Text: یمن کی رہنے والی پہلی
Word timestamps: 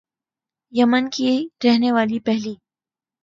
یمن 0.73 1.09
کی 1.09 1.31
رہنے 1.63 1.91
والی 1.91 2.19
پہلی 2.19 2.53